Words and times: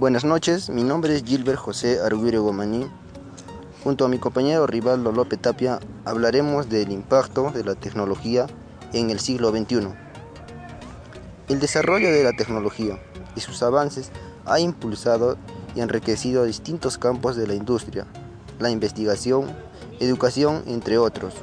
Buenas 0.00 0.24
noches, 0.24 0.70
mi 0.70 0.82
nombre 0.82 1.14
es 1.14 1.24
Gilbert 1.24 1.58
José 1.58 2.00
Arguiro 2.00 2.42
Gomaní. 2.42 2.90
Junto 3.84 4.06
a 4.06 4.08
mi 4.08 4.16
compañero 4.18 4.66
Rivaldo 4.66 5.12
López 5.12 5.38
Tapia 5.42 5.78
hablaremos 6.06 6.70
del 6.70 6.90
impacto 6.90 7.50
de 7.50 7.64
la 7.64 7.74
tecnología 7.74 8.46
en 8.94 9.10
el 9.10 9.20
siglo 9.20 9.50
XXI. 9.50 9.88
El 11.50 11.60
desarrollo 11.60 12.10
de 12.10 12.24
la 12.24 12.32
tecnología 12.32 12.98
y 13.36 13.40
sus 13.40 13.62
avances 13.62 14.10
ha 14.46 14.58
impulsado 14.58 15.36
y 15.74 15.82
enriquecido 15.82 16.44
distintos 16.44 16.96
campos 16.96 17.36
de 17.36 17.46
la 17.46 17.52
industria, 17.52 18.06
la 18.58 18.70
investigación, 18.70 19.54
educación, 19.98 20.62
entre 20.66 20.96
otros. 20.96 21.34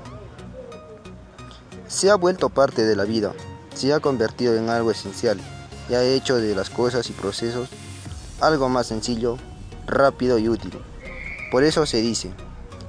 Se 1.88 2.10
ha 2.10 2.16
vuelto 2.16 2.50
parte 2.50 2.88
de 2.88 2.96
la 2.96 3.04
vida, 3.04 3.34
se 3.76 3.94
ha 3.94 4.00
convertido 4.00 4.56
en 4.56 4.72
algo 4.72 4.90
esencial 4.90 5.40
y 5.92 5.94
ha 5.94 6.02
hecho 6.02 6.38
de 6.38 6.56
las 6.56 6.72
cosas 6.72 7.08
y 7.12 7.14
procesos 7.14 7.70
algo 8.42 8.70
más 8.70 8.88
sencillo, 8.88 9.38
rápido 9.86 10.38
y 10.38 10.50
útil. 10.50 10.74
Por 11.52 11.64
eso 11.64 11.86
se 11.86 12.02
dice 12.02 12.32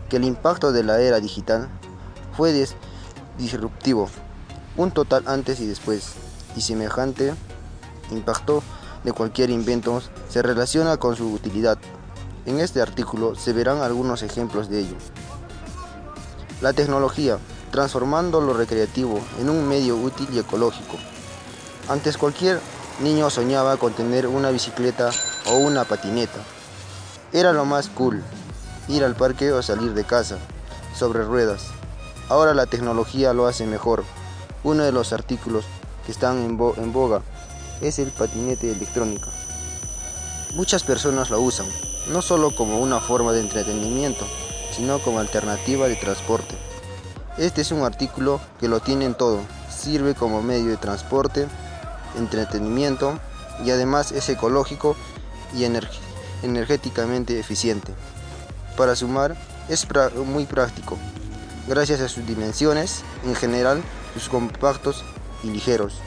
que 0.09 0.17
el 0.17 0.25
impacto 0.25 0.73
de 0.73 0.83
la 0.83 1.01
era 1.01 1.21
digital 1.21 1.69
fue 2.37 2.67
disruptivo, 3.39 4.09
un 4.77 4.91
total 4.91 5.25
antes 5.27 5.61
y 5.61 5.67
después, 5.67 6.13
y 6.57 6.61
semejante 6.61 7.35
impacto 8.11 8.63
de 9.05 9.13
cualquier 9.13 9.51
invento 9.51 10.03
se 10.29 10.43
relaciona 10.43 10.97
con 10.97 11.17
su 11.17 11.33
utilidad. 11.33 11.79
En 12.47 12.61
este 12.61 12.81
artículo 12.81 13.35
se 13.35 13.53
verán 13.53 13.83
algunos 13.83 14.23
ejemplos 14.23 14.69
de 14.69 14.81
ello. 14.81 14.97
La 16.61 16.73
tecnología, 16.73 17.39
transformando 17.71 18.41
lo 18.41 18.55
recreativo 18.55 19.21
en 19.41 19.51
un 19.51 19.69
medio 19.69 19.97
útil 19.97 20.29
y 20.33 20.39
ecológico. 20.39 20.97
Antes 21.89 22.17
cualquier 22.17 22.61
niño 23.01 23.31
soñaba 23.31 23.77
con 23.77 23.93
tener 23.93 24.27
una 24.27 24.51
bicicleta 24.51 25.11
o 25.49 25.57
una 25.57 25.85
patineta. 25.85 26.41
Era 27.33 27.53
lo 27.53 27.65
más 27.65 27.89
cool, 27.89 28.23
ir 28.89 29.05
al 29.05 29.15
parque 29.15 29.53
o 29.53 29.63
salir 29.63 29.95
de 29.95 30.05
casa, 30.05 30.39
sobre 30.95 31.25
ruedas. 31.25 31.67
Ahora 32.29 32.55
la 32.55 32.67
tecnología 32.67 33.33
lo 33.33 33.47
hace 33.47 33.67
mejor. 33.67 34.05
Uno 34.65 34.85
de 34.85 34.93
los 34.93 35.13
artículos 35.13 35.65
que 36.05 36.13
están 36.13 36.39
en, 36.39 36.57
boga 36.57 37.23
es 37.81 37.99
el 37.99 38.11
patinete 38.11 38.73
electrónico. 38.73 39.29
Muchas 40.55 40.83
personas 40.83 41.31
lo 41.31 41.41
usan, 41.41 41.67
no 42.11 42.23
solo 42.23 42.55
como 42.55 42.81
una 42.81 43.01
forma 43.01 43.33
de 43.33 43.41
entretenimiento, 43.41 44.27
sino 44.75 44.99
como 44.99 45.21
alternativa 45.21 45.89
de 45.89 45.97
transporte. 45.97 46.57
Este 47.37 47.61
es 47.61 47.71
un 47.71 47.83
artículo 47.83 48.41
que 48.59 48.69
lo 48.69 48.81
tiene 48.81 49.05
en 49.05 49.15
todo, 49.15 49.41
sirve 49.71 50.15
como 50.15 50.43
medio 50.43 50.71
de 50.71 50.77
transporte, 50.77 51.47
entretenimiento 52.17 53.19
y 53.65 53.71
además 53.71 54.13
es 54.13 54.29
ecológico 54.29 54.97
y 55.55 55.65
energéticamente 56.43 57.39
eficiente. 57.39 57.93
Para 58.77 58.95
sumar, 58.95 59.37
es 59.69 59.87
muy 60.15 60.47
práctico, 60.47 60.97
gracias 61.67 62.01
a 62.01 62.09
sus 62.09 62.27
dimensiones, 62.27 63.03
en 63.25 63.35
general, 63.35 63.83
sus 64.15 64.29
compactos 64.29 65.05
y 65.43 65.51
ligeros. 65.51 66.01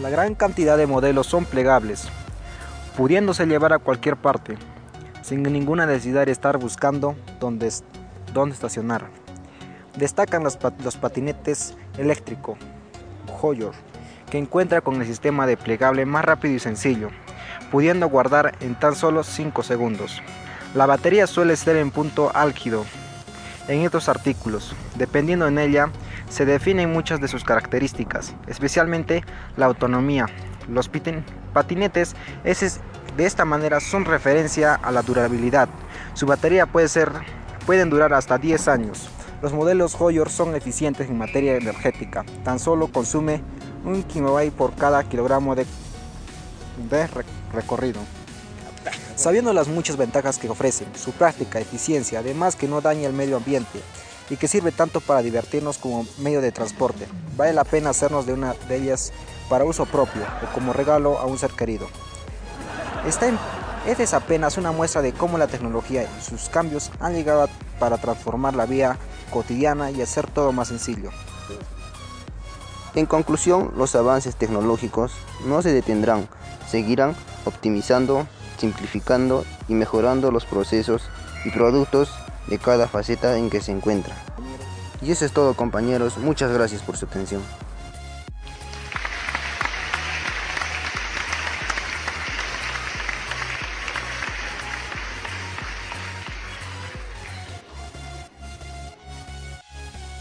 La 0.00 0.10
gran 0.10 0.34
cantidad 0.34 0.76
de 0.76 0.86
modelos 0.86 1.26
son 1.26 1.44
plegables, 1.44 2.08
pudiéndose 2.96 3.46
llevar 3.46 3.72
a 3.72 3.78
cualquier 3.78 4.16
parte, 4.16 4.58
sin 5.22 5.42
ninguna 5.42 5.86
necesidad 5.86 6.26
de 6.26 6.32
estar 6.32 6.58
buscando 6.58 7.16
dónde, 7.40 7.72
dónde 8.34 8.54
estacionar. 8.54 9.08
Destacan 9.96 10.44
los, 10.44 10.56
patinetes 10.56 11.74
eléctricos, 11.96 12.58
Hoyer, 13.40 13.72
que 14.30 14.38
encuentra 14.38 14.80
con 14.80 15.00
el 15.00 15.06
sistema 15.06 15.46
de 15.46 15.56
plegable 15.56 16.06
más 16.06 16.24
rápido 16.24 16.54
y 16.54 16.58
sencillo, 16.58 17.10
pudiendo 17.70 18.08
guardar 18.08 18.54
en 18.60 18.74
tan 18.74 18.94
solo 18.94 19.22
5 19.22 19.62
segundos. 19.62 20.22
La 20.74 20.86
batería 20.86 21.26
suele 21.26 21.56
ser 21.56 21.76
en 21.76 21.90
punto 21.90 22.30
álgido 22.34 22.84
en 23.68 23.80
estos 23.80 24.08
artículos. 24.08 24.74
Dependiendo 24.96 25.46
en 25.46 25.58
ella, 25.58 25.90
se 26.28 26.44
definen 26.44 26.92
muchas 26.92 27.20
de 27.20 27.28
sus 27.28 27.44
características, 27.44 28.34
especialmente 28.46 29.24
la 29.56 29.66
autonomía. 29.66 30.26
Los 30.68 30.90
patinetes 31.52 32.14
de 32.44 33.26
esta 33.26 33.44
manera 33.44 33.80
son 33.80 34.04
referencia 34.04 34.74
a 34.74 34.90
la 34.90 35.02
durabilidad. 35.02 35.68
Su 36.14 36.26
batería 36.26 36.66
puede 36.66 36.88
ser, 36.88 37.12
pueden 37.64 37.88
durar 37.88 38.12
hasta 38.12 38.38
10 38.38 38.68
años. 38.68 39.08
Los 39.42 39.52
modelos 39.52 39.96
Hoyer 40.00 40.30
son 40.30 40.54
eficientes 40.54 41.08
en 41.08 41.18
materia 41.18 41.56
energética, 41.56 42.24
tan 42.42 42.58
solo 42.58 42.88
consume 42.88 43.42
un 43.84 44.02
kilobyte 44.02 44.52
por 44.52 44.74
cada 44.74 45.04
kilogramo 45.04 45.54
de, 45.54 45.66
de 46.88 47.06
recorrido. 47.52 48.00
Sabiendo 49.14 49.52
las 49.52 49.68
muchas 49.68 49.96
ventajas 49.96 50.38
que 50.38 50.48
ofrecen, 50.48 50.88
su 50.96 51.12
práctica, 51.12 51.60
eficiencia, 51.60 52.20
además 52.20 52.56
que 52.56 52.66
no 52.66 52.80
daña 52.80 53.06
el 53.06 53.12
medio 53.12 53.36
ambiente 53.36 53.80
y 54.30 54.36
que 54.36 54.48
sirve 54.48 54.72
tanto 54.72 55.00
para 55.00 55.22
divertirnos 55.22 55.76
como 55.78 56.06
medio 56.18 56.40
de 56.40 56.50
transporte, 56.50 57.06
vale 57.36 57.52
la 57.52 57.64
pena 57.64 57.90
hacernos 57.90 58.26
de 58.26 58.32
una 58.32 58.54
de 58.68 58.76
ellas 58.76 59.12
para 59.50 59.64
uso 59.64 59.84
propio 59.84 60.22
o 60.42 60.52
como 60.54 60.72
regalo 60.72 61.18
a 61.18 61.26
un 61.26 61.38
ser 61.38 61.50
querido. 61.50 61.86
Esta 63.06 63.28
es 63.86 64.14
apenas 64.14 64.56
una 64.56 64.72
muestra 64.72 65.02
de 65.02 65.12
cómo 65.12 65.38
la 65.38 65.46
tecnología 65.46 66.02
y 66.04 66.22
sus 66.22 66.48
cambios 66.48 66.90
han 67.00 67.14
llegado 67.14 67.48
para 67.78 67.98
transformar 67.98 68.54
la 68.54 68.66
vida 68.66 68.98
cotidiana 69.30 69.90
y 69.90 70.02
hacer 70.02 70.26
todo 70.30 70.52
más 70.52 70.68
sencillo. 70.68 71.10
En 72.94 73.06
conclusión, 73.06 73.72
los 73.76 73.94
avances 73.94 74.36
tecnológicos 74.36 75.12
no 75.46 75.60
se 75.60 75.72
detendrán, 75.72 76.28
seguirán 76.66 77.14
optimizando, 77.44 78.26
simplificando 78.58 79.44
y 79.68 79.74
mejorando 79.74 80.30
los 80.30 80.46
procesos 80.46 81.02
y 81.44 81.50
productos 81.50 82.10
de 82.46 82.58
cada 82.58 82.88
faceta 82.88 83.36
en 83.36 83.50
que 83.50 83.60
se 83.60 83.72
encuentra. 83.72 84.16
Y 85.02 85.10
eso 85.10 85.26
es 85.26 85.32
todo 85.32 85.54
compañeros, 85.54 86.16
muchas 86.16 86.50
gracias 86.52 86.82
por 86.82 86.96
su 86.96 87.04
atención. 87.04 87.42